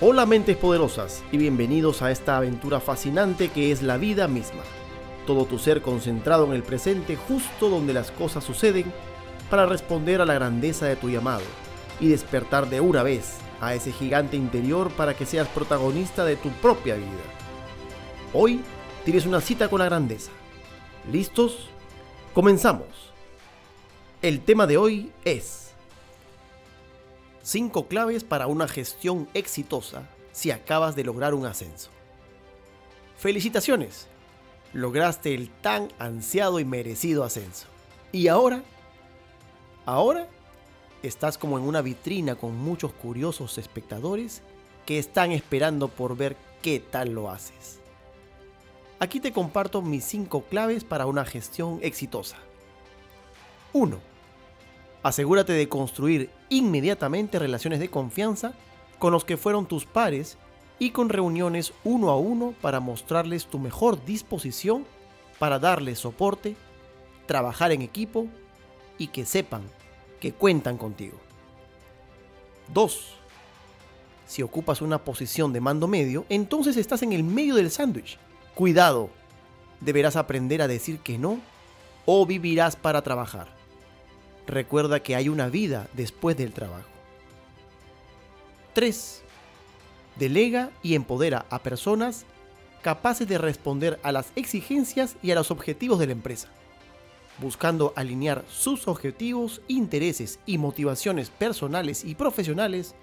Hola 0.00 0.26
mentes 0.26 0.56
poderosas 0.56 1.24
y 1.32 1.38
bienvenidos 1.38 2.02
a 2.02 2.12
esta 2.12 2.36
aventura 2.36 2.78
fascinante 2.78 3.48
que 3.48 3.72
es 3.72 3.82
la 3.82 3.96
vida 3.96 4.28
misma. 4.28 4.62
Todo 5.26 5.44
tu 5.44 5.58
ser 5.58 5.82
concentrado 5.82 6.46
en 6.46 6.52
el 6.52 6.62
presente 6.62 7.16
justo 7.16 7.68
donde 7.68 7.92
las 7.92 8.12
cosas 8.12 8.44
suceden 8.44 8.92
para 9.50 9.66
responder 9.66 10.20
a 10.20 10.24
la 10.24 10.34
grandeza 10.34 10.86
de 10.86 10.94
tu 10.94 11.10
llamado 11.10 11.42
y 11.98 12.06
despertar 12.06 12.70
de 12.70 12.80
una 12.80 13.02
vez 13.02 13.38
a 13.60 13.74
ese 13.74 13.90
gigante 13.90 14.36
interior 14.36 14.92
para 14.92 15.14
que 15.16 15.26
seas 15.26 15.48
protagonista 15.48 16.24
de 16.24 16.36
tu 16.36 16.50
propia 16.50 16.94
vida. 16.94 17.08
Hoy 18.32 18.60
tienes 19.04 19.26
una 19.26 19.40
cita 19.40 19.68
con 19.68 19.80
la 19.80 19.86
grandeza. 19.86 20.30
¿Listos? 21.10 21.70
Comenzamos. 22.34 22.86
El 24.22 24.42
tema 24.42 24.68
de 24.68 24.76
hoy 24.76 25.10
es 25.24 25.67
5 27.48 27.88
claves 27.88 28.24
para 28.24 28.46
una 28.46 28.68
gestión 28.68 29.26
exitosa 29.32 30.06
si 30.32 30.50
acabas 30.50 30.94
de 30.96 31.02
lograr 31.02 31.32
un 31.32 31.46
ascenso. 31.46 31.88
Felicitaciones, 33.16 34.06
lograste 34.74 35.32
el 35.32 35.48
tan 35.48 35.88
ansiado 35.98 36.60
y 36.60 36.66
merecido 36.66 37.24
ascenso. 37.24 37.66
¿Y 38.12 38.28
ahora? 38.28 38.62
Ahora 39.86 40.28
estás 41.02 41.38
como 41.38 41.56
en 41.56 41.64
una 41.64 41.80
vitrina 41.80 42.34
con 42.34 42.54
muchos 42.54 42.92
curiosos 42.92 43.56
espectadores 43.56 44.42
que 44.84 44.98
están 44.98 45.32
esperando 45.32 45.88
por 45.88 46.18
ver 46.18 46.36
qué 46.60 46.80
tal 46.80 47.14
lo 47.14 47.30
haces. 47.30 47.80
Aquí 48.98 49.20
te 49.20 49.32
comparto 49.32 49.80
mis 49.80 50.04
5 50.04 50.42
claves 50.50 50.84
para 50.84 51.06
una 51.06 51.24
gestión 51.24 51.78
exitosa. 51.80 52.36
1. 53.72 54.17
Asegúrate 55.02 55.52
de 55.52 55.68
construir 55.68 56.30
inmediatamente 56.48 57.38
relaciones 57.38 57.80
de 57.80 57.90
confianza 57.90 58.52
con 58.98 59.12
los 59.12 59.24
que 59.24 59.36
fueron 59.36 59.66
tus 59.66 59.84
pares 59.84 60.38
y 60.78 60.90
con 60.90 61.08
reuniones 61.08 61.72
uno 61.84 62.10
a 62.10 62.16
uno 62.16 62.54
para 62.60 62.80
mostrarles 62.80 63.46
tu 63.46 63.58
mejor 63.58 64.04
disposición 64.04 64.84
para 65.38 65.58
darles 65.58 66.00
soporte, 66.00 66.56
trabajar 67.26 67.72
en 67.72 67.82
equipo 67.82 68.26
y 68.98 69.08
que 69.08 69.24
sepan 69.24 69.62
que 70.20 70.32
cuentan 70.32 70.76
contigo. 70.76 71.18
2. 72.74 73.14
Si 74.26 74.42
ocupas 74.42 74.82
una 74.82 75.04
posición 75.04 75.52
de 75.52 75.60
mando 75.60 75.88
medio, 75.88 76.26
entonces 76.28 76.76
estás 76.76 77.02
en 77.02 77.12
el 77.12 77.22
medio 77.22 77.54
del 77.54 77.70
sándwich. 77.70 78.18
Cuidado, 78.54 79.10
deberás 79.80 80.16
aprender 80.16 80.60
a 80.60 80.68
decir 80.68 80.98
que 80.98 81.18
no 81.18 81.38
o 82.04 82.26
vivirás 82.26 82.76
para 82.76 83.02
trabajar. 83.02 83.57
Recuerda 84.48 85.00
que 85.00 85.14
hay 85.14 85.28
una 85.28 85.48
vida 85.48 85.86
después 85.92 86.36
del 86.36 86.52
trabajo. 86.52 86.88
3. 88.72 89.22
Delega 90.16 90.70
y 90.82 90.96
empodera 90.96 91.46
a 91.50 91.62
personas 91.62 92.24
capaces 92.82 93.28
de 93.28 93.38
responder 93.38 94.00
a 94.02 94.10
las 94.10 94.32
exigencias 94.34 95.14
y 95.22 95.30
a 95.30 95.36
los 95.36 95.52
objetivos 95.52 96.00
de 96.00 96.06
la 96.06 96.12
empresa 96.12 96.48
buscando 97.38 97.92
alinear 97.96 98.44
sus 98.48 98.88
objetivos, 98.88 99.62
intereses 99.68 100.40
y 100.44 100.58
motivaciones 100.58 101.30
personales 101.30 102.04
y 102.04 102.14
profesionales 102.14 102.94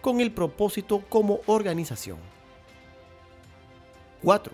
con 0.00 0.20
el 0.20 0.32
propósito 0.32 1.02
como 1.08 1.40
organización. 1.46 2.18
4. 4.22 4.52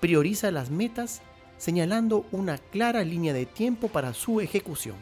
Prioriza 0.00 0.50
las 0.50 0.70
metas 0.70 1.20
señalando 1.60 2.24
una 2.32 2.56
clara 2.56 3.04
línea 3.04 3.34
de 3.34 3.44
tiempo 3.44 3.88
para 3.88 4.14
su 4.14 4.40
ejecución. 4.40 4.96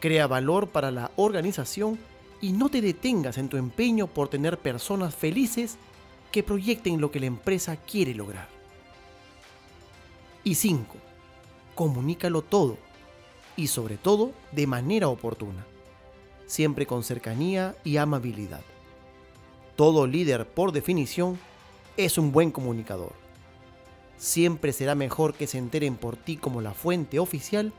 Crea 0.00 0.26
valor 0.26 0.70
para 0.70 0.90
la 0.90 1.10
organización 1.16 1.98
y 2.40 2.52
no 2.52 2.70
te 2.70 2.80
detengas 2.80 3.36
en 3.36 3.50
tu 3.50 3.58
empeño 3.58 4.06
por 4.06 4.28
tener 4.28 4.58
personas 4.58 5.14
felices 5.14 5.76
que 6.32 6.42
proyecten 6.42 7.02
lo 7.02 7.10
que 7.10 7.20
la 7.20 7.26
empresa 7.26 7.76
quiere 7.76 8.14
lograr. 8.14 8.48
Y 10.42 10.54
5 10.54 10.96
comunícalo 11.74 12.40
todo 12.40 12.78
y 13.56 13.66
sobre 13.66 13.98
todo 13.98 14.32
de 14.52 14.66
manera 14.66 15.08
oportuna, 15.08 15.66
siempre 16.46 16.86
con 16.86 17.04
cercanía 17.04 17.76
y 17.84 17.98
amabilidad. 17.98 18.62
Todo 19.76 20.06
líder, 20.06 20.46
por 20.46 20.72
definición, 20.72 21.38
es 21.98 22.16
un 22.16 22.32
buen 22.32 22.50
comunicador. 22.50 23.12
Siempre 24.20 24.74
será 24.74 24.94
mejor 24.94 25.32
que 25.32 25.46
se 25.46 25.56
enteren 25.56 25.96
por 25.96 26.14
ti 26.14 26.36
como 26.36 26.60
la 26.60 26.74
fuente 26.74 27.18
oficial 27.18 27.72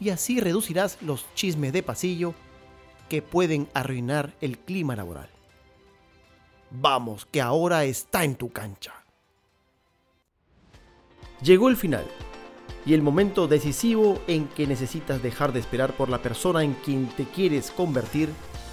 y 0.00 0.08
así 0.08 0.40
reducirás 0.40 0.96
los 1.02 1.26
chismes 1.34 1.74
de 1.74 1.82
pasillo 1.82 2.32
que 3.10 3.20
pueden 3.20 3.68
arruinar 3.74 4.34
el 4.40 4.56
clima 4.58 4.96
laboral. 4.96 5.28
Vamos, 6.70 7.26
que 7.26 7.42
ahora 7.42 7.84
está 7.84 8.24
en 8.24 8.34
tu 8.34 8.50
cancha. 8.50 8.94
Llegó 11.42 11.68
el 11.68 11.76
final 11.76 12.06
y 12.86 12.94
el 12.94 13.02
momento 13.02 13.46
decisivo 13.46 14.22
en 14.26 14.48
que 14.48 14.66
necesitas 14.66 15.22
dejar 15.22 15.52
de 15.52 15.60
esperar 15.60 15.92
por 15.92 16.08
la 16.08 16.22
persona 16.22 16.64
en 16.64 16.72
quien 16.72 17.08
te 17.08 17.26
quieres 17.26 17.70
convertir 17.70 18.30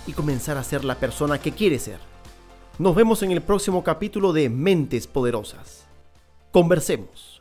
y 0.08 0.14
comenzar 0.14 0.56
a 0.56 0.64
ser 0.64 0.86
la 0.86 0.96
persona 0.96 1.42
que 1.42 1.52
quieres 1.52 1.82
ser. 1.82 2.00
Nos 2.80 2.96
vemos 2.96 3.22
en 3.22 3.32
el 3.32 3.42
próximo 3.42 3.84
capítulo 3.84 4.32
de 4.32 4.48
Mentes 4.48 5.08
Poderosas. 5.08 5.91
Conversemos. 6.52 7.41